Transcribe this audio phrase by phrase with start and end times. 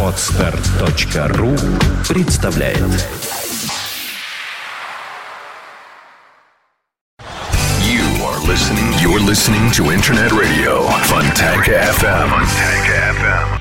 [0.00, 1.56] Отстар.ру
[2.08, 2.78] представляет
[7.80, 8.92] You are listening.
[9.02, 12.28] You're listening to Internet Radio Fontanka FM.
[12.30, 13.60] Fontanka FM.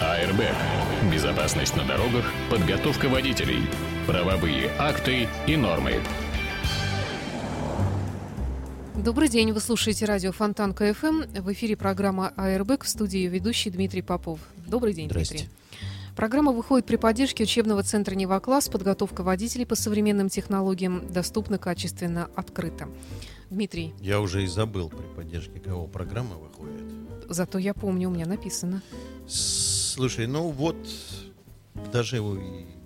[0.00, 1.12] АРБ.
[1.12, 3.68] Безопасность на дорогах, подготовка водителей,
[4.06, 6.00] правовые акты и нормы.
[9.04, 11.22] Добрый день, вы слушаете радио Фонтанка FM.
[11.40, 14.40] В эфире программа АРБ, в студии ведущий Дмитрий Попов.
[14.66, 15.34] Добрый день, Здрасте.
[15.34, 15.50] Дмитрий.
[16.16, 18.68] Программа выходит при поддержке учебного центра «Нева-класс».
[18.68, 22.88] Подготовка водителей по современным технологиям доступна, качественно, открыто.
[23.50, 26.82] Дмитрий, Я уже и забыл, при поддержке кого программа выходит.
[27.28, 28.82] зато я помню, у меня написано.
[29.28, 30.76] Слушай, ну вот
[31.92, 32.20] даже,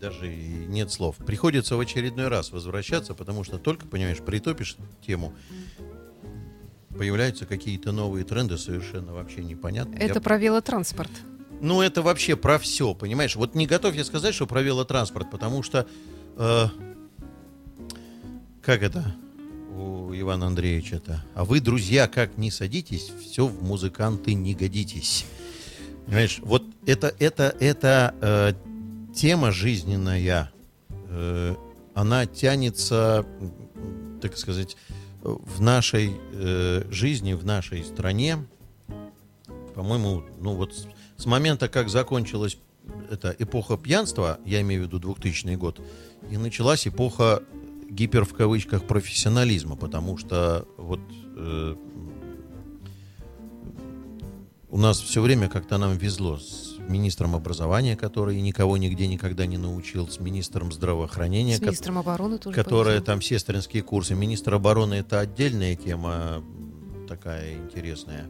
[0.00, 1.16] даже нет слов.
[1.16, 5.32] Приходится в очередной раз возвращаться, потому что только, понимаешь, притопишь тему,
[6.96, 10.00] появляются какие-то новые тренды, совершенно вообще непонятные.
[10.00, 11.10] Это Я- про велотранспорт.
[11.60, 13.36] Ну, это вообще про все, понимаешь?
[13.36, 15.86] Вот не готов я сказать, что про велотранспорт, потому что...
[16.36, 16.66] э,
[18.62, 19.14] как это
[19.74, 21.24] у Ивана Андреевича-то?
[21.34, 25.26] А вы, друзья, как не садитесь, все в музыканты не годитесь.
[26.06, 28.52] Понимаешь, вот это, это, это э,
[29.14, 30.50] тема жизненная,
[31.08, 31.54] э,
[31.94, 33.26] она тянется,
[34.20, 34.76] так сказать,
[35.22, 38.38] в нашей э, жизни, в нашей стране,
[39.74, 42.58] по-моему, ну вот с, с момента, как закончилась
[43.10, 45.80] эта эпоха пьянства, я имею в виду 2000 год,
[46.30, 47.42] и началась эпоха
[47.90, 51.00] гипер в кавычках профессионализма, потому что вот
[51.36, 51.76] э,
[54.70, 59.56] у нас все время как-то нам везло с министром образования, который никого нигде никогда не
[59.56, 63.06] научил, с министром здравоохранения, С ко- министром обороны тоже которая повезло.
[63.06, 64.14] там сестринские курсы.
[64.14, 66.42] Министр обороны это отдельная тема,
[67.08, 68.26] такая интересная.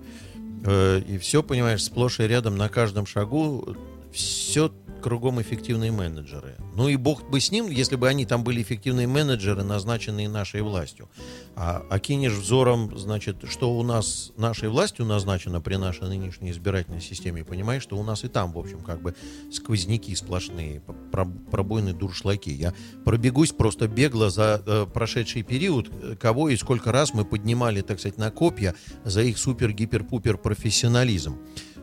[0.64, 3.76] Э, И все, понимаешь, сплошь и рядом на каждом шагу
[4.12, 6.56] все кругом эффективные менеджеры.
[6.76, 10.62] Ну и бог бы с ним, если бы они там были эффективные менеджеры, назначенные нашей
[10.62, 11.08] властью.
[11.56, 17.44] А окинешь взором, значит, что у нас нашей властью назначено при нашей нынешней избирательной системе,
[17.44, 19.14] понимаешь, что у нас и там, в общем, как бы
[19.50, 22.52] сквозняки сплошные, про- пробойные дуршлаки.
[22.52, 22.74] Я
[23.04, 27.98] пробегусь просто бегло за э, прошедший период, э, кого и сколько раз мы поднимали, так
[27.98, 28.74] сказать, на копья
[29.04, 31.38] за их супер-гипер-пупер профессионализм.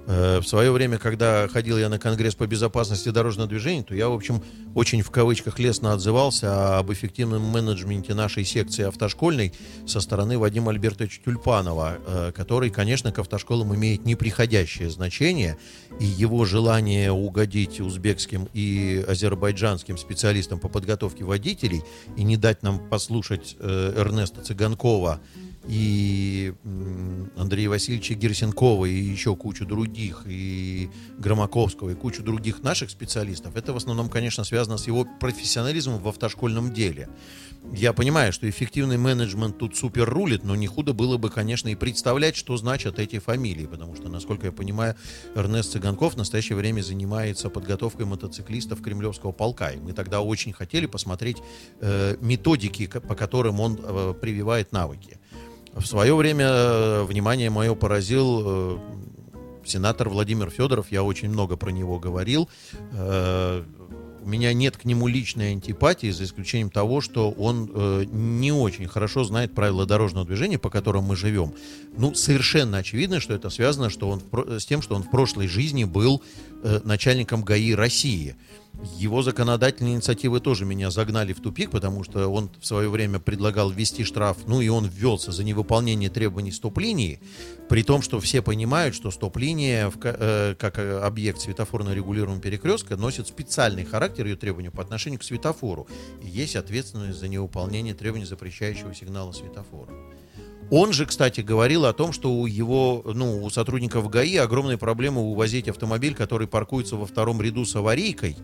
[0.07, 4.07] Э, В свое время, когда ходил я на Конгресс по безопасности дорожного движения, то я,
[4.07, 4.41] в общем,
[4.73, 9.53] очень в кавычках лестно отзывался об эффективном менеджменте нашей секции автошкольной
[9.85, 15.57] со стороны Вадима Альбертовича Тюльпанова, э, который, конечно, к автошколам имеет неприходящее значение,
[16.00, 21.84] и его желание угодить узбекским и азербайджанским специалистам по подготовке водителей
[22.16, 25.19] и не дать нам послушать э, Эрнеста Цыганкова
[25.68, 26.53] и
[27.35, 33.74] Андрея Васильевича Герсенкова и еще кучу других, и Громаковского, и кучу других наших специалистов, это
[33.74, 37.09] в основном, конечно, связано с его профессионализмом в автошкольном деле.
[37.74, 41.75] Я понимаю, что эффективный менеджмент тут супер рулит, но не худо было бы, конечно, и
[41.75, 44.96] представлять, что значат эти фамилии, потому что, насколько я понимаю,
[45.36, 49.72] Эрнест Цыганков в настоящее время занимается подготовкой мотоциклистов Кремлевского полка.
[49.72, 51.38] И мы тогда очень хотели посмотреть
[51.81, 55.19] э, методики, по которым он э, прививает навыки.
[55.74, 58.78] В свое время э, внимание мое поразил э,
[59.69, 60.91] сенатор Владимир Федоров.
[60.91, 62.50] Я очень много про него говорил.
[62.91, 63.63] Э,
[64.28, 68.85] у меня нет к нему личной антипатии, за исключением того, что он э, не очень
[68.85, 71.53] хорошо знает правила дорожного движения, по которым мы живем.
[71.97, 74.22] Ну, совершенно очевидно, что это связано что он
[74.59, 76.22] с тем, что он в прошлой жизни был
[76.61, 78.35] э, начальником ГАИ России.
[78.97, 83.71] Его законодательные инициативы тоже меня загнали в тупик, потому что он в свое время предлагал
[83.71, 87.19] ввести штраф, ну и он ввелся за невыполнение требований стоп-линии,
[87.69, 93.83] при том, что все понимают, что стоп-линия э, как э, объект светофорно-регулируемого перекрестка носит специальный
[93.83, 95.88] характер ее требований по отношению к светофору.
[96.21, 99.91] И есть ответственность за невыполнение требований запрещающего сигнала светофора.
[100.69, 105.22] Он же, кстати, говорил о том, что у его, ну, у сотрудников ГАИ огромные проблемы
[105.22, 108.36] увозить автомобиль, который паркуется во втором ряду с аварийкой.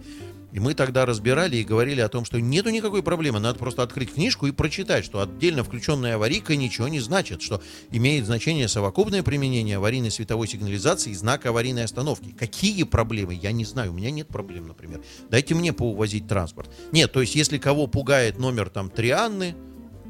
[0.53, 4.13] И мы тогда разбирали и говорили о том, что нету никакой проблемы, надо просто открыть
[4.13, 9.77] книжку и прочитать, что отдельно включенная аварийка ничего не значит, что имеет значение совокупное применение
[9.77, 12.35] аварийной световой сигнализации и знака аварийной остановки.
[12.37, 13.33] Какие проблемы?
[13.33, 15.01] Я не знаю, у меня нет проблем, например.
[15.29, 16.69] Дайте мне поувозить транспорт.
[16.91, 19.55] Нет, то есть если кого пугает номер там Трианны,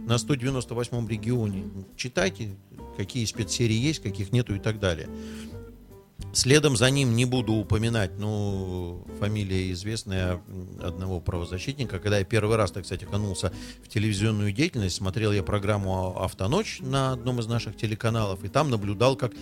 [0.05, 1.63] на 198 регионе.
[1.95, 2.55] Читайте,
[2.97, 5.09] какие спецсерии есть, каких нету и так далее.
[6.33, 10.41] Следом за ним не буду упоминать, ну, фамилия известная
[10.81, 12.00] одного правозащитника.
[12.00, 13.53] Когда я первый раз, так сказать, окунулся
[13.83, 19.15] в телевизионную деятельность, смотрел я программу «Автоночь» на одном из наших телеканалов, и там наблюдал,
[19.15, 19.33] как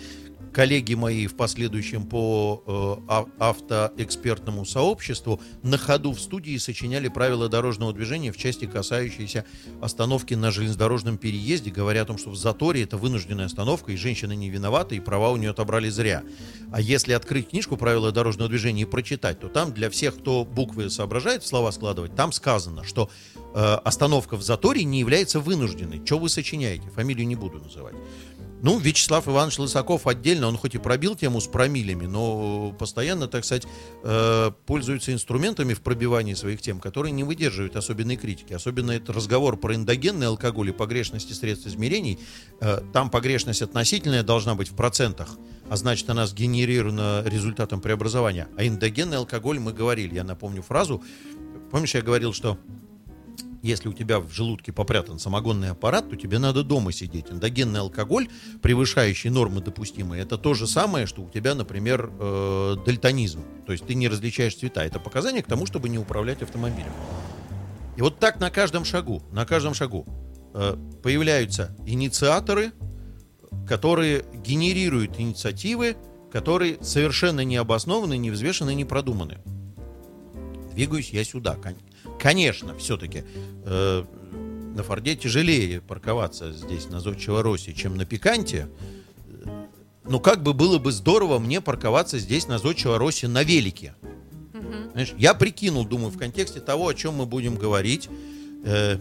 [0.54, 7.50] коллеги мои в последующем по э, а- автоэкспертному сообществу на ходу в студии сочиняли правила
[7.50, 9.46] дорожного движения в части, касающейся
[9.82, 14.34] остановки на железнодорожном переезде, говоря о том, что в заторе это вынужденная остановка, и женщина
[14.34, 16.24] не виновата, и права у нее отобрали зря.
[16.72, 20.90] А если открыть книжку правила дорожного движения и прочитать, то там для всех, кто буквы
[20.90, 23.10] соображает, слова складывать, там сказано, что
[23.54, 26.06] э, остановка в заторе не является вынужденной.
[26.06, 26.90] Что вы сочиняете?
[26.90, 27.96] Фамилию не буду называть.
[28.64, 33.44] Ну, Вячеслав Иванович Лысаков отдельно, он хоть и пробил тему с промилями, но постоянно, так
[33.44, 33.66] сказать,
[34.04, 38.54] э, пользуется инструментами в пробивании своих тем, которые не выдерживают особенной критики.
[38.54, 42.20] Особенно это разговор про эндогенный алкоголь и погрешности средств измерений.
[42.60, 45.38] Э, там погрешность относительная должна быть в процентах,
[45.68, 48.48] а значит, она сгенерирована результатом преобразования.
[48.58, 51.04] А эндогенный алкоголь, мы говорили, я напомню фразу,
[51.72, 52.60] помнишь, я говорил, что
[53.62, 57.30] если у тебя в желудке попрятан самогонный аппарат, то тебе надо дома сидеть.
[57.30, 58.28] Эндогенный алкоголь,
[58.62, 63.44] превышающий нормы допустимые, это то же самое, что у тебя, например, э, дальтонизм.
[63.66, 64.84] То есть ты не различаешь цвета.
[64.84, 66.92] Это показание к тому, чтобы не управлять автомобилем.
[67.98, 70.06] И вот так на каждом шагу, на каждом шагу
[70.54, 72.72] э, появляются инициаторы,
[73.68, 75.98] которые генерируют инициативы,
[76.32, 79.40] которые совершенно не обоснованы, не взвешены, не продуманы.
[80.74, 81.56] Двигаюсь я сюда,
[82.22, 83.24] Конечно, все-таки
[83.66, 84.04] э,
[84.76, 88.70] на Форде тяжелее парковаться здесь, на Зодчего-Росси, чем на Пиканте.
[90.04, 93.96] Но как бы было бы здорово мне парковаться здесь, на Зодчего-Росси, на велике.
[94.92, 98.08] Знаешь, я прикинул, думаю, в контексте того, о чем мы будем говорить.
[98.66, 99.00] Э,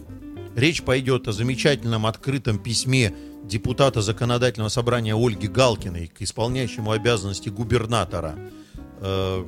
[0.55, 3.13] речь пойдет о замечательном открытом письме
[3.43, 8.35] депутата законодательного собрания Ольги Галкиной к исполняющему обязанности губернатора
[8.99, 9.45] э,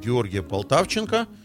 [0.00, 1.26] Георгия Полтавченко–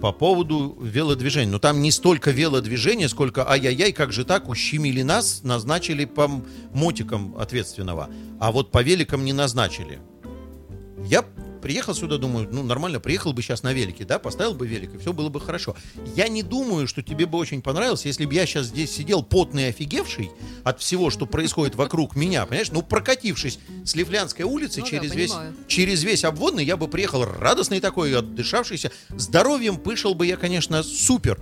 [0.00, 1.50] по поводу велодвижения.
[1.50, 6.30] Но там не столько велодвижения, сколько ай-яй-яй, как же так, ущемили нас, назначили по
[6.72, 8.08] мотикам ответственного,
[8.40, 10.00] а вот по великам не назначили.
[11.06, 11.24] Я
[11.64, 14.98] приехал сюда, думаю, ну, нормально, приехал бы сейчас на велике, да, поставил бы велик, и
[14.98, 15.74] все было бы хорошо.
[16.14, 19.68] Я не думаю, что тебе бы очень понравилось, если бы я сейчас здесь сидел потный
[19.68, 20.30] офигевший
[20.62, 22.70] от всего, что происходит вокруг меня, понимаешь?
[22.70, 25.32] Ну, прокатившись с Лифлянской улицы ну, через, да, весь,
[25.66, 28.92] через весь обводный, я бы приехал радостный такой, отдышавшийся.
[29.08, 31.40] Здоровьем пышел бы я, конечно, супер.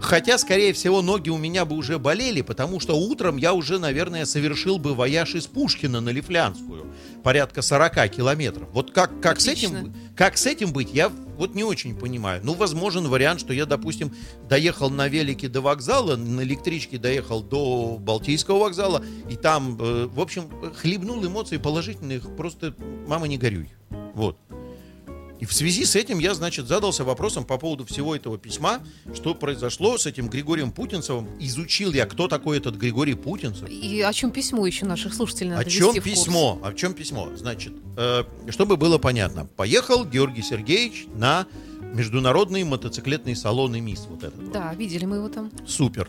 [0.00, 4.24] Хотя, скорее всего, ноги у меня бы уже болели, потому что утром я уже, наверное,
[4.26, 6.86] совершил бы вояж из Пушкина на Лифлянскую.
[7.22, 8.68] Порядка 40 километров.
[8.72, 12.40] Вот как, как, с этим, как с этим быть, я вот не очень понимаю.
[12.44, 14.14] Ну, возможен вариант, что я, допустим,
[14.48, 20.20] доехал на велике до вокзала, на электричке доехал до Балтийского вокзала, и там, э, в
[20.20, 22.74] общем, хлебнул эмоций положительных, просто
[23.06, 23.70] «мама, не горюй».
[24.14, 24.36] Вот.
[25.40, 28.80] И в связи с этим я, значит, задался вопросом по поводу всего этого письма,
[29.14, 31.28] что произошло с этим Григорием Путинцевым.
[31.38, 33.68] Изучил я, кто такой этот Григорий Путинцев.
[33.68, 36.58] И о чем письмо еще наших слушателей надо О чем письмо?
[36.62, 37.30] О чем письмо?
[37.36, 41.46] Значит, э, чтобы было понятно, поехал Георгий Сергеевич на
[41.94, 44.06] международный мотоциклетный салон МИС.
[44.08, 44.78] Вот этот да, вот.
[44.78, 45.50] видели мы его там.
[45.66, 46.08] Супер.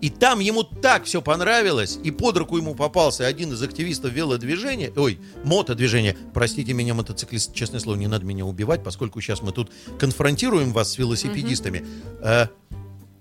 [0.00, 4.92] И там ему так все понравилось, и под руку ему попался один из активистов велодвижения,
[4.96, 9.72] ой, мотодвижения, простите меня, мотоциклист, честное слово, не надо меня убивать, поскольку сейчас мы тут
[9.98, 11.84] конфронтируем вас с велосипедистами.
[12.22, 12.48] Mm-hmm.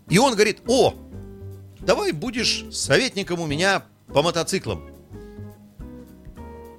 [0.09, 0.93] И он говорит, о,
[1.79, 3.83] давай будешь советником у меня
[4.13, 4.89] по мотоциклам.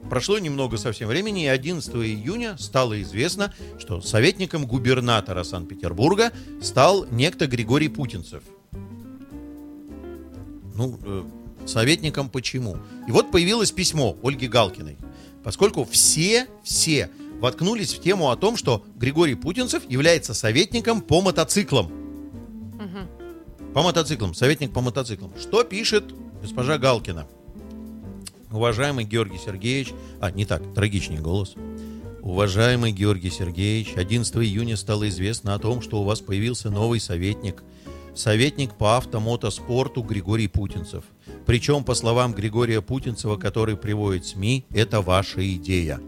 [0.09, 7.47] Прошло немного совсем времени, и 11 июня стало известно, что советником губернатора Санкт-Петербурга стал некто
[7.49, 8.45] Григорий Путинцев–
[10.79, 11.25] ну, э,
[11.67, 12.79] советником почему?
[13.09, 14.97] И вот появилось письмо Ольги Галкиной.
[15.43, 21.87] Поскольку все, все воткнулись в тему о том, что Григорий Путинцев является советником по мотоциклам.
[21.87, 23.73] Угу.
[23.75, 25.33] По мотоциклам, советник по мотоциклам.
[25.39, 26.05] Что пишет
[26.41, 27.27] госпожа Галкина?
[28.53, 31.55] Уважаемый Георгий Сергеевич, а, не так, трагичный голос.
[32.23, 37.65] Уважаемый Георгий Сергеевич, 11 июня стало известно о том, что у вас появился новый советник–
[38.15, 41.05] советник по автомотоспорту Григорий Путинцев.
[41.47, 46.01] Причем, по словам Григория Путинцева, который приводит СМИ, это ваша идея.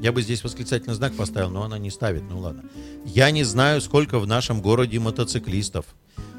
[0.00, 2.64] Я бы здесь восклицательный знак поставил, но она не ставит, ну ладно.
[3.04, 5.86] Я не знаю, сколько в нашем городе мотоциклистов,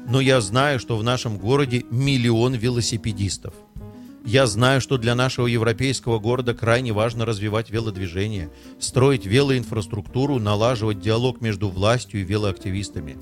[0.06, 3.54] но я знаю, что в нашем городе миллион велосипедистов.
[4.26, 11.42] Я знаю, что для нашего европейского города крайне важно развивать велодвижение, строить велоинфраструктуру, налаживать диалог
[11.42, 13.18] между властью и велоактивистами.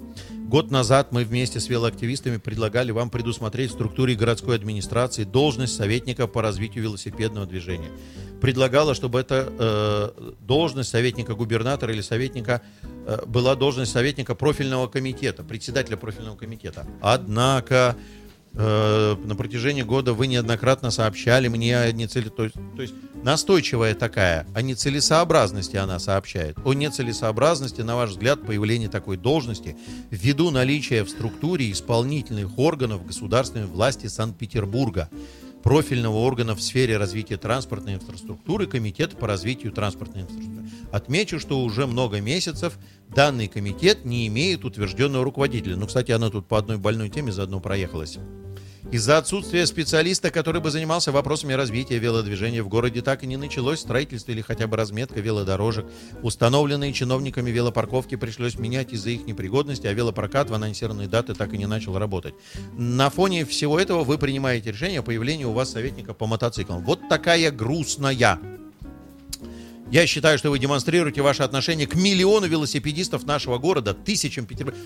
[0.52, 6.26] Год назад мы вместе с велоактивистами предлагали вам предусмотреть в структуре городской администрации должность советника
[6.26, 7.90] по развитию велосипедного движения.
[8.42, 15.42] Предлагала, чтобы эта э, должность советника губернатора или советника э, была должность советника профильного комитета,
[15.42, 16.86] председателя профильного комитета.
[17.00, 17.96] Однако
[18.54, 21.92] э, на протяжении года вы неоднократно сообщали мне о
[22.44, 26.56] есть, то есть настойчивая такая, о нецелесообразности она сообщает.
[26.64, 29.76] О нецелесообразности, на ваш взгляд, появления такой должности
[30.10, 35.08] ввиду наличия в структуре исполнительных органов государственной власти Санкт-Петербурга
[35.62, 40.68] профильного органа в сфере развития транспортной инфраструктуры Комитета по развитию транспортной инфраструктуры.
[40.90, 42.78] Отмечу, что уже много месяцев
[43.08, 45.76] данный комитет не имеет утвержденного руководителя.
[45.76, 48.18] Ну, кстати, она тут по одной больной теме заодно проехалась.
[48.90, 53.80] Из-за отсутствия специалиста, который бы занимался вопросами развития велодвижения в городе, так и не началось
[53.80, 55.86] строительство или хотя бы разметка велодорожек.
[56.22, 61.58] Установленные чиновниками велопарковки пришлось менять из-за их непригодности, а велопрокат в анонсированные даты так и
[61.58, 62.34] не начал работать.
[62.76, 66.84] На фоне всего этого вы принимаете решение о появлении у вас советника по мотоциклам.
[66.84, 68.40] Вот такая грустная.
[69.90, 74.78] Я считаю, что вы демонстрируете ваше отношение к миллиону велосипедистов нашего города, тысячам Петербурга.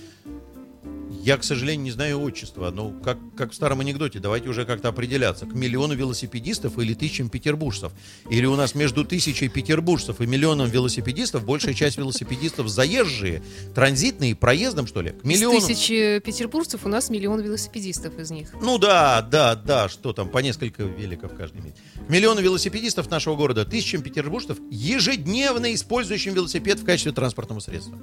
[1.26, 2.70] Я, к сожалению, не знаю отчества.
[2.70, 5.44] но как, как в старом анекдоте, давайте уже как-то определяться.
[5.44, 7.90] К миллиону велосипедистов или тысячам петербуржцев?
[8.30, 13.42] Или у нас между тысячей петербуржцев и миллионом велосипедистов большая часть велосипедистов заезжие,
[13.74, 15.10] транзитные, проездом, что ли?
[15.10, 15.60] К миллиону...
[15.60, 18.54] С тысячи петербуржцев у нас миллион велосипедистов из них.
[18.62, 21.74] Ну да, да, да, что там, по несколько великов каждый имеет.
[22.08, 27.98] Миллионы велосипедистов нашего города, тысячам петербуржцев, ежедневно использующим велосипед в качестве транспортного средства.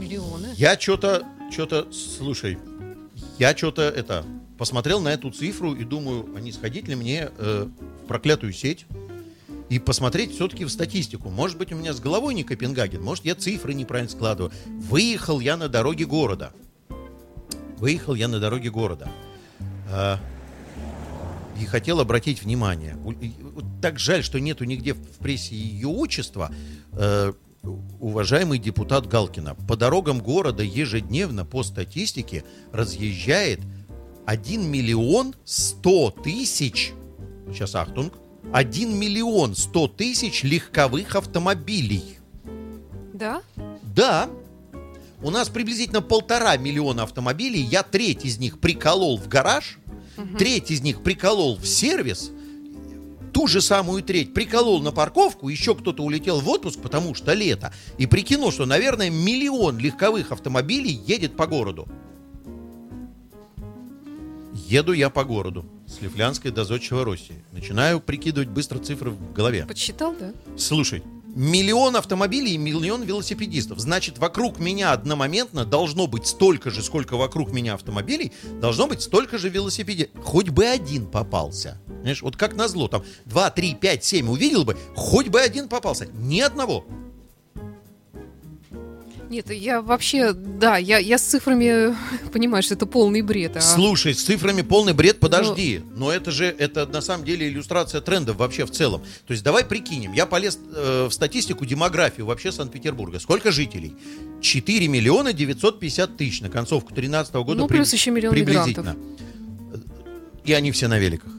[0.00, 0.48] Миллионы.
[0.56, 2.58] Я что-то, что-то, слушай,
[3.38, 4.24] я что-то это
[4.58, 7.66] посмотрел на эту цифру и думаю, а не сходить ли мне э,
[8.02, 8.86] в проклятую сеть
[9.68, 11.30] и посмотреть все-таки в статистику.
[11.30, 14.52] Может быть, у меня с головой не Копенгаген, может, я цифры неправильно складываю.
[14.66, 16.52] Выехал я на дороге города.
[17.78, 19.10] Выехал я на дороге города.
[19.90, 20.16] Э,
[21.60, 22.96] и хотел обратить внимание.
[23.82, 26.50] Так жаль, что нету нигде в прессе ее отчества.
[26.92, 33.60] Э, уважаемый депутат Галкина, по дорогам города ежедневно по статистике разъезжает
[34.26, 36.92] 1 миллион 100 тысяч,
[37.48, 38.14] сейчас ахтунг,
[38.52, 42.18] 1 миллион 100 тысяч легковых автомобилей.
[43.12, 43.42] Да?
[43.94, 44.30] Да,
[45.22, 49.78] у нас приблизительно полтора миллиона автомобилей, я треть из них приколол в гараж,
[50.38, 52.30] треть из них приколол в сервис,
[53.32, 57.72] ту же самую треть приколол на парковку, еще кто-то улетел в отпуск, потому что лето,
[57.98, 61.88] и прикинул, что, наверное, миллион легковых автомобилей едет по городу.
[64.52, 67.44] Еду я по городу с Лифлянской до Зодчего России.
[67.50, 69.64] Начинаю прикидывать быстро цифры в голове.
[69.66, 70.32] Подсчитал, да?
[70.56, 71.02] Слушай,
[71.34, 73.78] миллион автомобилей и миллион велосипедистов.
[73.78, 79.38] Значит, вокруг меня одномоментно должно быть столько же, сколько вокруг меня автомобилей, должно быть столько
[79.38, 80.24] же велосипедистов.
[80.24, 81.80] Хоть бы один попался.
[82.02, 86.06] Знаешь, вот как назло, там 2, 3, 5, 7 увидел бы, хоть бы один попался.
[86.06, 86.84] Ни одного.
[89.30, 91.96] Нет, я вообще, да, я, я с цифрами
[92.32, 93.56] понимаю, что это полный бред.
[93.56, 95.82] а- Слушай, с цифрами полный бред, подожди.
[95.94, 99.02] Но это же, это на самом деле иллюстрация трендов вообще в целом.
[99.28, 100.12] То есть давай прикинем.
[100.14, 103.20] Я полез э, в статистику, демографию вообще Санкт-Петербурга.
[103.20, 103.94] Сколько жителей?
[104.40, 107.54] 4 миллиона 950 тысяч на концовку 2013 года.
[107.60, 108.96] Ну, плюс еще миллион приблизительно.
[110.44, 111.30] И они все на великах.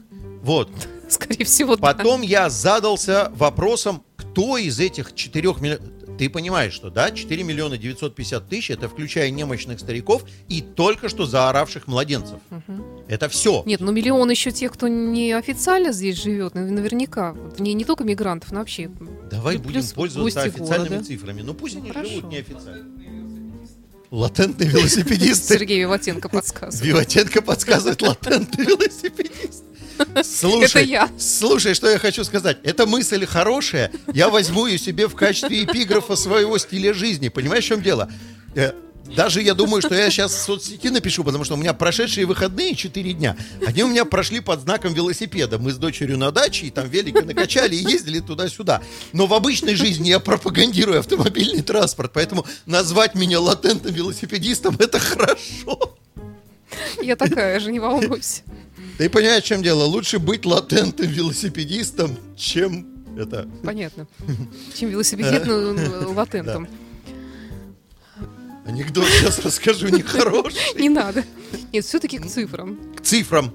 [0.42, 0.70] Вот.
[1.08, 1.82] Скорее всего, да.
[1.82, 5.82] Потом я задался вопросом, кто из этих 4 миллионов...
[6.22, 11.26] Ты понимаешь, что, да, 4 миллиона 950 тысяч, это включая немощных стариков и только что
[11.26, 12.38] заоравших младенцев.
[13.08, 13.64] Это все.
[13.66, 17.34] Нет, ну миллион еще тех, кто не официально здесь живет, нав- наверняка.
[17.58, 18.88] Не, не только мигрантов, но вообще.
[19.32, 21.04] Давай Ну, будем пользоваться официальными города.
[21.04, 21.42] цифрами.
[21.42, 22.08] Ну пусть они Хорошо.
[22.08, 22.86] живут неофициально.
[24.12, 25.48] Латентный велосипедист.
[25.48, 26.86] Сергей Виватенко подсказывает.
[26.86, 29.64] Виватенко подсказывает латентный велосипедист.
[30.24, 31.10] Слушай, Это я.
[31.18, 32.58] Слушай, что я хочу сказать.
[32.62, 33.90] Эта мысль хорошая.
[34.12, 37.28] Я возьму ее себе в качестве эпиграфа своего стиля жизни.
[37.28, 38.10] Понимаешь, в чем дело?
[38.54, 38.72] Э,
[39.16, 42.74] Даже я думаю, что я сейчас в соцсети напишу, потому что у меня прошедшие выходные
[42.74, 45.58] 4 дня, они у меня прошли под знаком велосипеда.
[45.58, 48.80] Мы с дочерью на даче, и там велики накачали и ездили туда-сюда.
[49.12, 55.96] Но в обычной жизни я пропагандирую автомобильный транспорт, поэтому назвать меня латентным велосипедистом это хорошо.
[57.02, 58.42] Я такая же, не волнуйся.
[58.98, 59.84] Ты понимаешь, в чем дело?
[59.84, 63.48] Лучше быть латентным велосипедистом, чем это.
[63.64, 64.06] Понятно.
[64.74, 66.68] Чем велосипедным э, латентом.
[68.64, 70.58] Анекдот сейчас расскажу нехороший.
[70.76, 71.24] Не надо.
[71.72, 72.78] Нет, все-таки к цифрам.
[72.96, 73.52] К цифрам.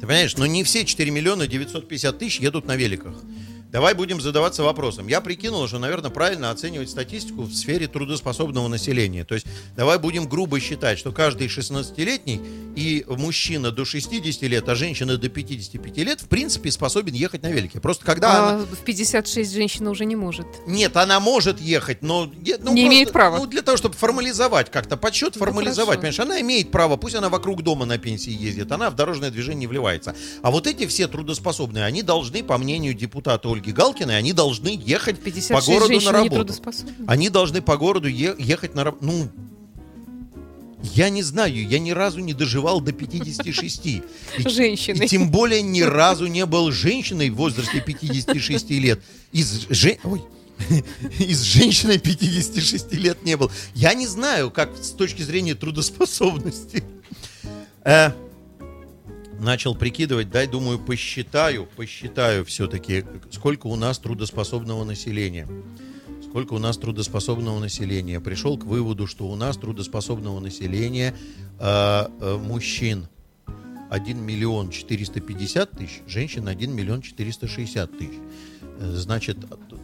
[0.00, 3.14] Ты понимаешь, но не все 4 миллиона 950 тысяч едут на великах.
[3.70, 5.06] Давай будем задаваться вопросом.
[5.06, 9.24] Я прикинул, что, наверное, правильно оценивать статистику в сфере трудоспособного населения.
[9.24, 9.46] То есть
[9.76, 12.40] давай будем грубо считать, что каждый 16-летний
[12.74, 17.50] и мужчина до 60 лет, а женщина до 55 лет, в принципе, способен ехать на
[17.52, 17.80] велике.
[17.80, 18.64] Просто когда А она...
[18.64, 20.46] в 56 женщина уже не может.
[20.66, 22.26] Нет, она может ехать, но...
[22.60, 23.38] ну, Не имеет права.
[23.38, 26.00] Ну, для того, чтобы формализовать как-то подсчет, Ну, формализовать.
[26.00, 26.16] хорошо.
[26.18, 29.60] Понимаешь, она имеет право, пусть она вокруг дома на пенсии ездит, она в дорожное движение
[29.60, 30.16] не вливается.
[30.42, 35.18] А вот эти все трудоспособные, они должны, по мнению депутата Ольги Галкиной, они должны ехать
[35.18, 36.54] по 56 городу на работу.
[37.06, 39.04] Они должны по городу е- ехать на работу.
[39.04, 39.28] Ну,
[40.94, 43.86] я не знаю, я ни разу не доживал до 56.
[43.86, 44.02] И,
[44.38, 45.04] Женщиной.
[45.04, 49.00] и тем более ни разу не был женщиной в возрасте 56 лет.
[49.32, 50.22] Из, же- Ой.
[51.18, 53.50] Из женщины 56 лет не был.
[53.74, 56.82] Я не знаю, как с точки зрения трудоспособности.
[57.84, 58.12] Э,
[59.40, 65.48] начал прикидывать, дай, думаю, посчитаю, посчитаю все-таки, сколько у нас трудоспособного населения.
[66.22, 68.20] Сколько у нас трудоспособного населения.
[68.20, 71.12] Пришел к выводу, что у нас трудоспособного населения
[71.58, 73.08] э, э, мужчин
[73.90, 78.18] 1 миллион 450 тысяч, женщин 1 миллион 460 тысяч.
[78.80, 79.36] Э, Значит,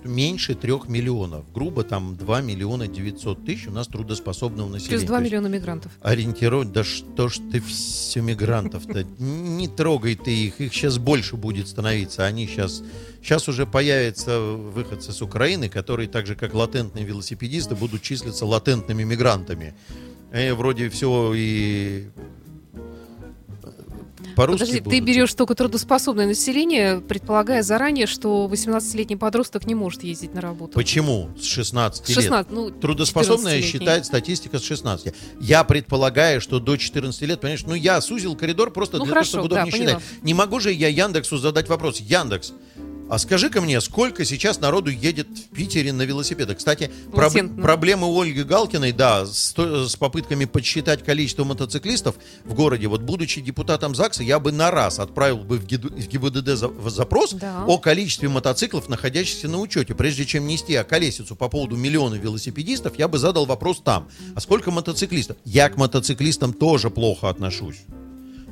[0.05, 1.45] меньше 3 миллионов.
[1.53, 4.99] Грубо там 2 миллиона 900 тысяч у нас трудоспособного населения.
[4.99, 5.93] Плюс 2 То есть миллиона мигрантов.
[6.01, 11.69] ориентировать, да что ж ты все мигрантов-то, не трогай ты их, их сейчас больше будет
[11.69, 12.83] становиться, они сейчас,
[13.23, 19.03] сейчас уже появятся выходцы с Украины, которые так же, как латентные велосипедисты, будут числиться латентными
[19.05, 19.75] мигрантами.
[20.35, 22.09] И вроде все и
[24.37, 25.05] по-русски Подожди, ты будут.
[25.05, 30.75] берешь только трудоспособное население, предполагая заранее, что 18-летний подросток не может ездить на работу.
[30.75, 32.17] Почему с 16 С лет?
[32.19, 33.71] 16, ну, Трудоспособная 14-летний.
[33.71, 35.15] считает статистика с 16.
[35.41, 39.33] Я предполагаю, что до 14 лет, понимаешь, ну я сузил коридор просто Ну, для хорошо,
[39.33, 40.23] того, чтобы удобнее да, считать.
[40.23, 42.01] Не могу же я Яндексу задать вопрос.
[42.01, 42.53] Яндекс,
[43.09, 46.59] а скажи-ка мне, сколько сейчас народу едет в Питере на велосипедах?
[46.59, 52.89] Кстати, проб- проблемы у Ольги Галкиной, да, с, с попытками подсчитать количество мотоциклистов в городе.
[52.89, 56.69] Вот будучи депутатом ЗАГСа, я бы на раз отправил бы в, ГИД- в ГИБДД за-
[56.69, 57.65] в запрос Да.
[57.67, 59.95] о количестве мотоциклов, находящихся на учете.
[59.95, 64.09] Прежде чем нести околесицу по поводу миллиона велосипедистов, я бы задал вопрос там.
[64.35, 65.37] А сколько мотоциклистов?
[65.45, 67.77] Я к мотоциклистам тоже плохо отношусь.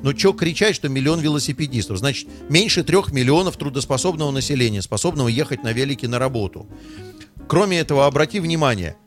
[0.01, 1.97] Но что кричать, что миллион велосипедистов?
[1.97, 6.67] Значит, меньше трех миллионов трудоспособного населения, способного ехать на велике на работу.
[7.47, 8.97] Кроме этого, обрати внимание,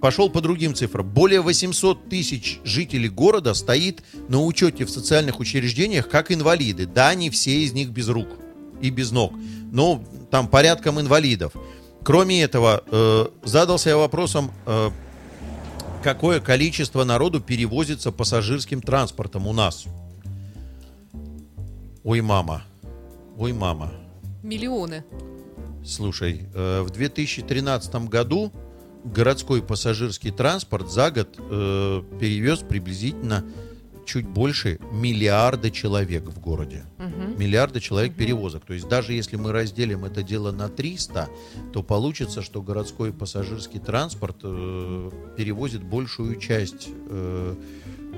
[0.00, 1.08] пошел по другим цифрам.
[1.08, 6.86] Более 800 тысяч жителей города стоит на учете в социальных учреждениях как инвалиды.
[6.86, 8.28] Да, не все из них без рук
[8.80, 9.32] и без ног,
[9.70, 11.52] но там порядком инвалидов.
[12.02, 14.90] Кроме этого, э, задался я вопросом, э,
[16.02, 19.86] какое количество народу перевозится пассажирским транспортом у нас.
[22.04, 22.64] Ой, мама.
[23.38, 23.92] Ой, мама.
[24.42, 25.04] Миллионы.
[25.84, 28.52] Слушай, э, в 2013 году
[29.04, 33.44] городской пассажирский транспорт за год э, перевез приблизительно
[34.04, 36.84] чуть больше миллиарда человек в городе.
[37.36, 38.64] Миллиарда человек перевозок.
[38.64, 41.28] То есть даже если мы разделим это дело на 300,
[41.72, 47.54] то получится, что городской пассажирский транспорт э, перевозит большую часть э,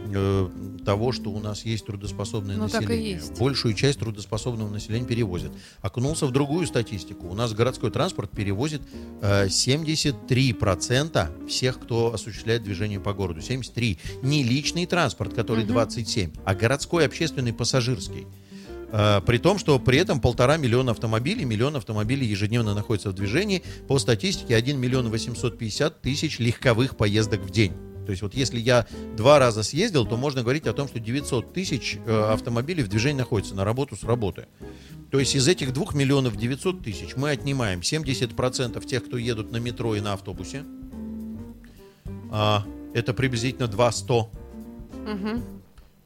[0.05, 0.49] э,
[0.85, 3.13] того, что у нас есть трудоспособное Ну, население.
[3.13, 3.39] есть.
[3.39, 5.51] Большую часть трудоспособного населения перевозит.
[5.81, 7.29] Окунулся в другую статистику.
[7.29, 8.83] У нас городской транспорт перевозит
[9.23, 13.41] э, 73% всех, кто осуществляет движение по городу.
[13.41, 13.99] 73.
[14.23, 18.27] Не личный транспорт, который 27, а городской общественный пассажирский.
[18.93, 23.63] Э, При том, что при этом полтора миллиона автомобилей, миллион автомобилей ежедневно находятся в движении.
[23.89, 27.73] По статистике 1 миллион 850 тысяч легковых поездок в день.
[28.05, 28.87] То есть вот если я
[29.17, 33.19] два раза съездил, то можно говорить о том, что 900 тысяч э, автомобилей в движении
[33.19, 34.47] находятся на работу с работы.
[35.11, 39.59] То есть из этих 2 миллионов 900 тысяч мы отнимаем 70% тех, кто едут на
[39.59, 40.65] метро и на автобусе.
[42.31, 42.65] А,
[42.95, 44.13] это приблизительно 200.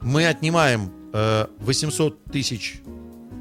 [0.00, 2.80] Мы отнимаем э, 800 тысяч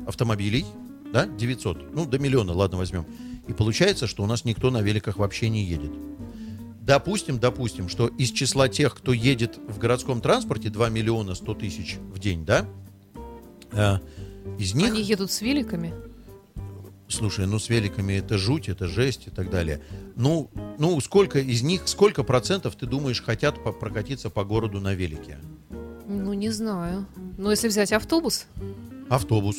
[0.08, 0.66] автомобилей,
[1.12, 3.06] да, 900, ну, до миллиона, ладно, возьмем.
[3.48, 5.92] И получается, что у нас никто на великах вообще не едет.
[6.88, 11.98] Допустим, допустим, что из числа тех, кто едет в городском транспорте, 2 миллиона 100 тысяч
[11.98, 12.66] в день, да,
[13.74, 13.98] э,
[14.58, 14.92] из них...
[14.94, 15.94] Они едут с великами.
[17.10, 19.82] Слушай, ну с великами это жуть, это жесть и так далее.
[20.16, 24.94] Ну, ну сколько из них, сколько процентов, ты думаешь, хотят по- прокатиться по городу на
[24.94, 25.40] велике?
[26.08, 27.06] Ну, не знаю.
[27.38, 28.46] Но если взять автобус,
[29.10, 29.58] Автобус,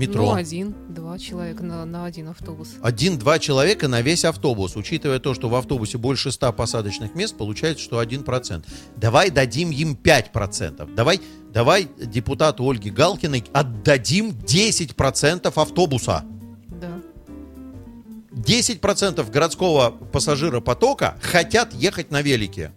[0.00, 0.24] метро.
[0.24, 2.74] ну, один, два человека на, на один автобус.
[2.82, 4.76] Один-два человека на весь автобус.
[4.76, 8.64] Учитывая то, что в автобусе больше 100 посадочных мест, получается, что 1%.
[8.96, 10.94] Давай дадим им 5%.
[10.94, 11.20] Давай,
[11.52, 16.24] давай депутату Ольге Галкиной отдадим 10% автобуса.
[16.68, 17.00] Да.
[18.32, 22.72] 10% городского пассажиропотока хотят ехать на велике.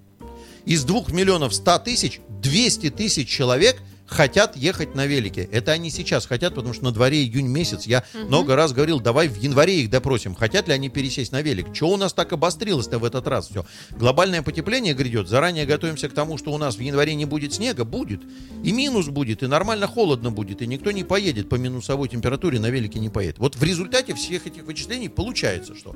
[0.66, 5.44] Из 2 миллионов 100 тысяч 200 тысяч человек хотят ехать на велике.
[5.52, 7.86] Это они сейчас хотят, потому что на дворе июнь месяц.
[7.86, 10.36] Я много раз говорил, давай в январе их допросим.
[10.36, 11.74] Хотят ли они пересесть на велик?
[11.74, 13.66] Чего у нас так обострилось-то в этот раз все?
[13.92, 15.28] Глобальное потепление грядет.
[15.28, 17.86] Заранее готовимся к тому, что у нас в январе не будет снега.
[17.86, 18.22] Будет.
[18.64, 20.62] И минус будет, и нормально холодно будет.
[20.62, 23.40] И никто не поедет по минусовой температуре на велике не поедет.
[23.40, 25.96] Вот в результате всех этих вычислений получается, что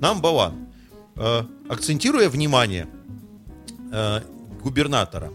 [0.00, 0.68] number one,
[1.16, 2.88] э, акцентируя внимание
[3.92, 4.20] э,
[4.62, 5.32] губернатора,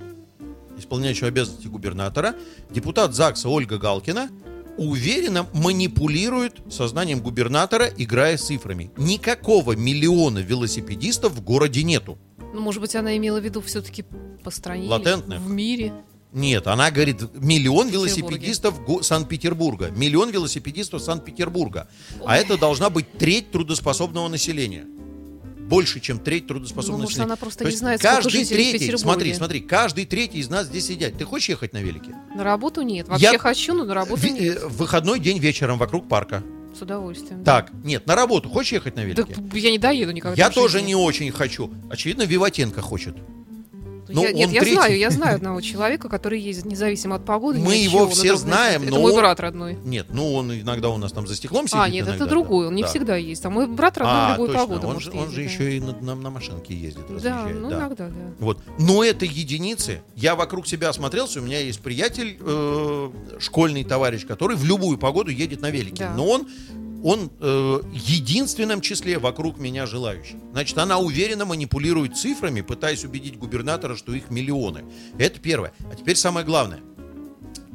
[0.77, 2.35] исполняющего обязанности губернатора,
[2.69, 4.29] депутат ЗАГСа Ольга Галкина
[4.77, 8.91] уверенно манипулирует сознанием губернатора, играя с цифрами.
[8.97, 12.17] Никакого миллиона велосипедистов в городе нету.
[12.53, 14.05] Ну, может быть, она имела в виду все-таки
[14.43, 14.87] по стране.
[14.87, 15.39] Латентных?
[15.39, 15.93] В мире.
[16.31, 19.91] Нет, она говорит, миллион велосипедистов Санкт-Петербурга.
[19.91, 21.87] Миллион велосипедистов Санкт-Петербурга.
[22.25, 24.85] А это должна быть треть трудоспособного населения.
[25.67, 28.97] Больше, чем треть трудоспособного Ну, может, она просто То не знает, сколько каждый в третий,
[28.97, 31.17] смотри, смотри, каждый третий из нас здесь сидят.
[31.17, 32.13] Ты хочешь ехать на велике?
[32.35, 33.07] На работу нет.
[33.07, 34.57] Вообще Я- хочу, но на работу Ви- нет.
[34.61, 36.43] э, в выходной день вечером вокруг парка.
[36.77, 37.43] С удовольствием.
[37.43, 39.35] Так, нет, на работу хочешь ехать на Да велике?
[39.53, 40.35] я не доеду никогда.
[40.41, 40.87] Я в тоже жизни.
[40.87, 41.71] не очень хочу.
[41.89, 43.15] Очевидно, Виватенко хочет.
[44.09, 44.75] Я- Ну, нет, он я третий.
[44.75, 47.59] знаю, я знаю одного человека, который ездит независимо от погоды.
[47.59, 48.91] Мы от его все знаем, месте.
[48.91, 49.77] но Это мой брат родной.
[49.83, 51.81] Нет, ну он иногда у нас там за стеклом сидит.
[51.81, 52.87] А, нет, иногда, это другой, он не да.
[52.89, 53.45] всегда есть.
[53.45, 55.57] А мой брат родной А, в любую точно, погоду он, может же, он же ездить,
[55.59, 55.63] да.
[55.65, 57.77] еще и на, на- на машинке ездит, Да, ну да.
[57.77, 58.15] иногда, да.
[58.39, 58.59] Вот.
[58.79, 60.01] Но это единицы.
[60.15, 65.31] Я вокруг себя осмотрелся, у меня есть приятель, э, школьный товарищ, который в любую погоду
[65.31, 66.03] едет на велике.
[66.05, 66.13] Да.
[66.15, 66.47] Но он,
[67.03, 70.37] он э, единственном числе вокруг меня желающих.
[70.53, 74.85] Значит, она уверенно манипулирует цифрами, пытаясь убедить губернатора, что их миллионы.
[75.19, 75.73] Это первое.
[75.91, 76.79] А теперь самое главное.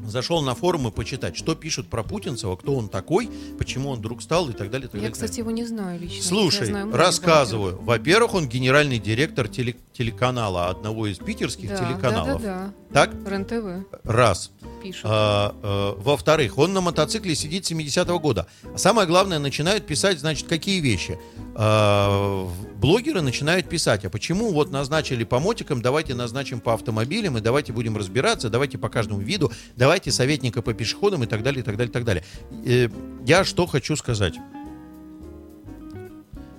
[0.09, 4.49] Зашел на форумы почитать, что пишут про Путинцева, кто он такой, почему он вдруг стал
[4.49, 4.87] и так далее.
[4.87, 5.13] и так Я, далее.
[5.13, 6.23] кстати, его не знаю лично.
[6.23, 7.79] Слушай, знаю рассказываю.
[7.83, 11.69] Во-первых, он генеральный директор теле- телеканала, одного из питерских.
[11.71, 12.43] Да, телеканалов.
[12.43, 13.11] Да, Так?
[13.23, 13.31] да, да.
[13.31, 14.51] РЕН-ТВ Раз.
[14.83, 15.03] пишет.
[15.05, 18.47] А, а, во-вторых, он на мотоцикле сидит 70-го года.
[18.75, 21.19] А самое главное, начинают писать, значит, какие вещи.
[21.59, 27.41] В- блогеры начинают писать, а почему вот назначили по мотикам, давайте назначим по автомобилям, и
[27.41, 31.65] давайте будем разбираться, давайте по каждому виду, давайте советника по пешеходам и так далее, и
[31.65, 32.25] так далее, и так далее.
[32.65, 32.89] Э,
[33.27, 34.35] я что хочу сказать.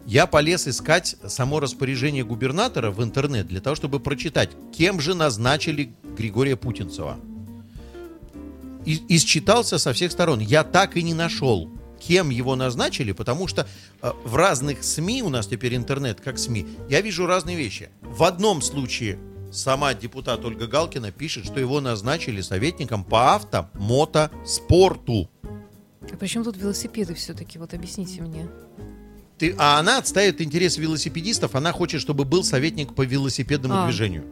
[0.05, 5.93] Я полез искать само распоряжение губернатора в интернет для того, чтобы прочитать, кем же назначили
[6.17, 7.17] Григория Путинцева.
[8.85, 10.39] И, исчитался со всех сторон.
[10.39, 13.67] Я так и не нашел, кем его назначили, потому что
[14.01, 17.89] э, в разных СМИ, у нас теперь интернет как СМИ, я вижу разные вещи.
[18.01, 19.19] В одном случае
[19.51, 25.29] сама депутат Ольга Галкина пишет, что его назначили советником по автомотоспорту.
[26.01, 27.59] А при чем тут велосипеды все-таки?
[27.59, 28.47] Вот объясните мне.
[29.37, 34.25] Ты, а она отстаивает интересы велосипедистов, она хочет, чтобы был советник по велосипедному А, движению.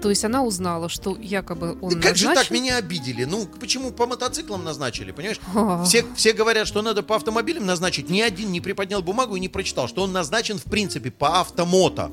[0.00, 2.54] То есть она узнала, что якобы он Да как же так назначен?
[2.54, 3.24] меня обидели?
[3.24, 5.40] Ну, почему по мотоциклам назначили, понимаешь?
[5.86, 8.08] Все, все говорят, что надо по автомобилям назначить.
[8.08, 12.10] Ни один не приподнял бумагу и не прочитал, что он назначен, в принципе, по автомото.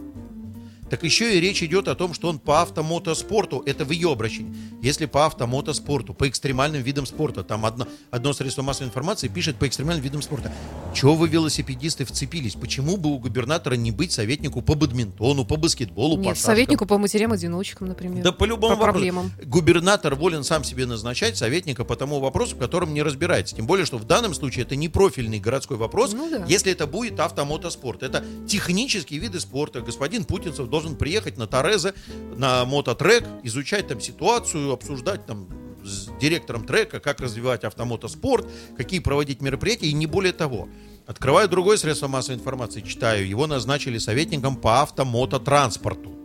[0.89, 4.55] Так еще и речь идет о том, что он по автомотоспорту, это в ее обращении.
[4.81, 9.67] Если по автомотоспорту, по экстремальным видам спорта, там одно, одно средство массовой информации пишет по
[9.67, 10.51] экстремальным видам спорта.
[10.93, 12.53] Чего вы, велосипедисты, вцепились?
[12.55, 16.53] Почему бы у губернатора не быть советнику по бадминтону, по баскетболу, по Нет, шашкам?
[16.53, 18.23] советнику по матерям-одиночкам, например.
[18.23, 18.93] Да по любому По вопросу.
[18.93, 19.31] проблемам.
[19.43, 23.55] Губернатор волен сам себе назначать советника по тому вопросу, в котором не разбирается.
[23.55, 26.45] Тем более, что в данном случае это не профильный городской вопрос, Ну да.
[26.47, 28.03] если это будет автомотоспорт.
[28.03, 29.81] Это технические виды спорта.
[29.81, 31.93] Господин Путинцев должен приехать на Торезе,
[32.35, 35.47] на мототрек, изучать там ситуацию, обсуждать там
[35.83, 40.67] с директором трека, как развивать автомотоспорт, какие проводить мероприятия, и не более того.
[41.05, 43.27] Открываю другое средство массовой информации, читаю.
[43.27, 46.16] Его назначили советником по автомототранспорту.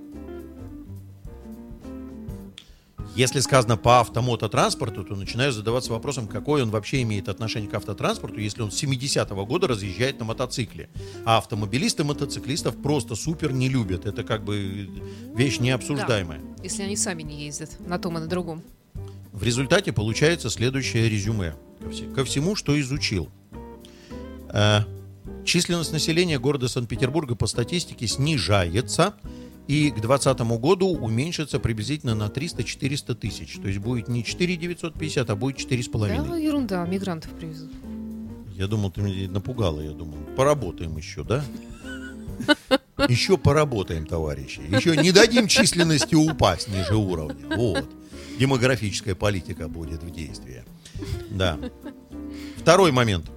[3.15, 8.41] Если сказано по автомототранспорту, то начинаю задаваться вопросом, какое он вообще имеет отношение к автотранспорту,
[8.41, 10.89] если он с 70-го года разъезжает на мотоцикле.
[11.27, 14.07] А автомобилисты мотоциклистов просто супер не любят.
[14.07, 14.89] Это как бы
[15.35, 16.41] вещь необсуждаемая.
[16.63, 18.63] Если они сами не ездят на том и на другом.
[19.33, 23.29] В результате получается следующее резюме ко, все- ко всему, что изучил.
[25.45, 29.15] Численность населения города Санкт-Петербурга по статистике снижается
[29.67, 33.57] и к 2020 году уменьшится приблизительно на 300-400 тысяч.
[33.61, 36.29] То есть будет не 4 950, а будет 4,5.
[36.29, 37.71] Да, ерунда, мигрантов привезут.
[38.55, 40.19] Я думал, ты меня напугала, я думал.
[40.37, 41.45] Поработаем еще, да?
[43.09, 44.61] Еще поработаем, товарищи.
[44.69, 47.57] Еще не дадим численности упасть ниже уровня.
[47.57, 47.89] Вот.
[48.39, 50.65] Демографическая политика будет в действии.
[51.31, 51.59] Да.
[52.59, 53.31] Второй момент.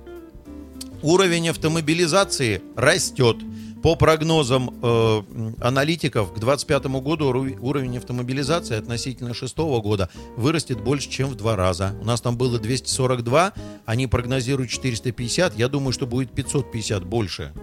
[1.06, 3.38] Уровень автомобилизации растет.
[3.84, 5.22] По прогнозам э,
[5.62, 7.28] аналитиков, к 2025 году
[7.62, 11.94] уровень автомобилизации относительно 2006 года вырастет больше, чем в два раза.
[12.02, 13.54] У нас там было 242,
[13.86, 15.56] они прогнозируют 450.
[15.60, 17.54] Я думаю, что будет 550 больше.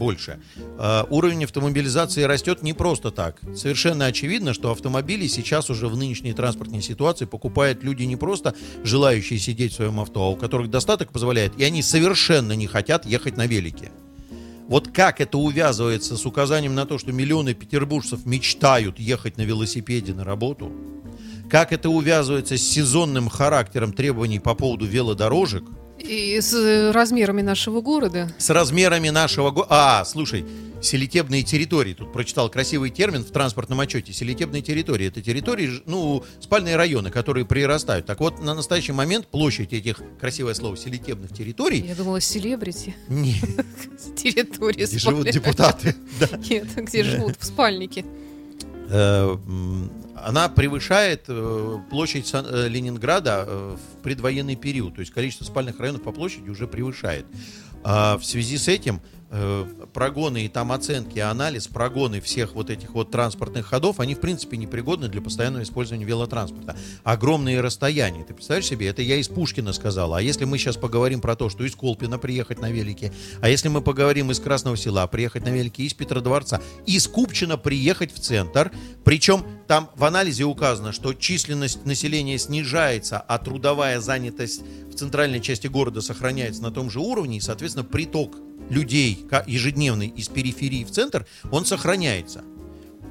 [0.00, 0.40] Больше.
[0.78, 3.38] Э, уровень автомобилизации растет не просто так.
[3.54, 9.38] Совершенно очевидно, что автомобили сейчас уже в нынешней транспортной ситуации покупают люди не просто желающие
[9.38, 13.36] сидеть в своем авто, а у которых достаток позволяет, и они совершенно не хотят ехать
[13.36, 13.92] на велике.
[14.68, 20.14] Вот как это увязывается с указанием на то, что миллионы петербуржцев мечтают ехать на велосипеде
[20.14, 20.72] на работу,
[21.50, 25.64] как это увязывается с сезонным характером требований по поводу велодорожек,
[26.00, 28.32] И с э, размерами нашего города.
[28.38, 30.00] с размерами нашего города.
[30.00, 30.44] А, слушай,
[30.82, 31.94] селитебные территории.
[31.94, 34.12] Тут прочитал красивый термин в транспортном отчете.
[34.12, 35.06] Селитебные территории.
[35.08, 38.06] Это территории, ну, спальные районы, которые прирастают.
[38.06, 42.96] Так вот, на настоящий момент площадь этих, красивое слово, селитебных территорий, Я думала, селебрити.
[43.08, 43.34] не,
[44.16, 45.94] Территория где живут депутаты.
[46.48, 48.04] Нет, где живут, в спальнике.
[50.24, 54.94] Она превышает э, площадь э, Ленинграда э, в предвоенный период.
[54.94, 57.26] То есть количество спальных районов по площади уже превышает.
[57.82, 62.90] А в связи с этим э, прогоны и там оценки, анализ, прогоны всех вот этих
[62.90, 66.76] вот транспортных ходов, они в принципе непригодны для постоянного использования велотранспорта.
[67.04, 68.24] Огромные расстояния.
[68.24, 68.88] Ты представляешь себе?
[68.88, 70.14] Это я из Пушкина сказал.
[70.14, 73.68] А если мы сейчас поговорим про то, что из Колпина приехать на велике, а если
[73.68, 78.72] мы поговорим из Красного Села приехать на велике, из Петродворца, из Купчино приехать в центр,
[79.04, 85.68] причем там в анализе указано, что численность населения снижается, а трудовая занятость в центральной части
[85.68, 88.36] города сохраняется на том же уровне, и, соответственно, приток
[88.70, 92.42] людей ежедневный из периферии в центр, он сохраняется.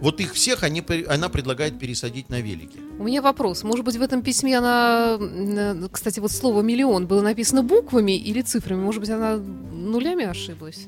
[0.01, 2.79] Вот их всех они, она предлагает пересадить на велики.
[2.97, 3.63] У меня вопрос.
[3.63, 8.41] Может быть, в этом письме она, э, кстати, вот слово миллион было написано буквами или
[8.41, 8.81] цифрами?
[8.81, 10.87] Может быть, она нулями ошиблась?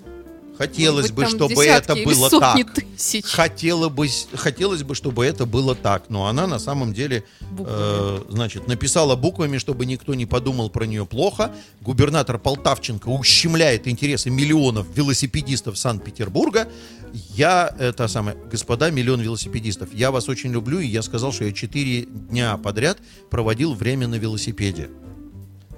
[0.61, 2.73] Хотелось бы, быть, там чтобы это было так.
[2.73, 7.77] тысяч Хотела бы, хотелось бы, чтобы это было так, но она на самом деле, буквами.
[7.77, 11.51] э, значит, написала буквами, чтобы никто не подумал про нее плохо.
[11.81, 16.67] Губернатор Полтавченко ущемляет интересы миллионов велосипедистов Санкт-Петербурга.
[17.11, 21.53] Я, это самое, господа, миллион велосипедистов, я вас очень люблю, и я сказал, что я
[21.53, 22.99] четыре дня подряд
[23.31, 24.91] проводил время на велосипеде.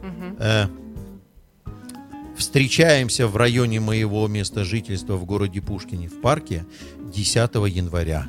[0.02, 0.36] Мгм.
[0.39, 0.67] Э,
[2.43, 6.65] встречаемся в районе моего места жительства в городе Пушкине в парке
[6.99, 7.36] 10
[7.69, 8.27] января.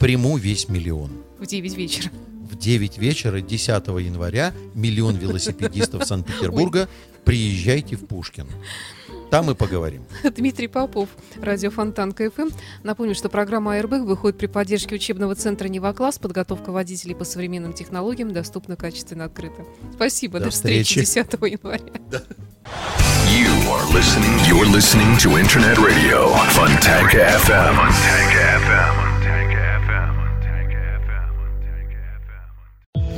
[0.00, 1.10] Приму весь миллион.
[1.38, 2.10] В 9 вечера.
[2.50, 6.88] В 9 вечера 10 января миллион велосипедистов Санкт-Петербурга.
[7.24, 8.46] Приезжайте в Пушкин.
[9.30, 10.04] Там и поговорим.
[10.36, 11.08] Дмитрий Попов,
[11.40, 12.48] радио Фонтанка FM.
[12.82, 16.18] Напомню, что программа АРБ выходит при поддержке учебного центра «Невокласс».
[16.18, 19.64] Подготовка водителей по современным технологиям доступна качественно открыто.
[19.94, 20.38] Спасибо.
[20.40, 21.30] До До, встречи встречи.
[21.30, 21.80] 10 января.
[23.30, 24.36] You are listening.
[24.48, 27.76] You're listening to Internet Radio Fontanka FM.
[27.76, 27.76] Funtank FM.
[27.76, 28.32] Funtank
[28.66, 29.09] FM.